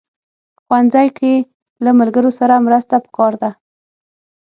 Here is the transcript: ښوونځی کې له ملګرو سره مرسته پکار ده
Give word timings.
ښوونځی 0.63 1.07
کې 1.17 1.33
له 1.83 1.91
ملګرو 1.99 2.31
سره 2.39 2.63
مرسته 2.65 2.95
پکار 3.05 3.33
ده 3.41 3.51